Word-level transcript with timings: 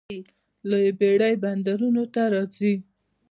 لویې 0.69 0.91
بیړۍ 0.99 1.33
بندرونو 1.43 2.03
ته 2.13 2.21
راځي. 2.33 2.73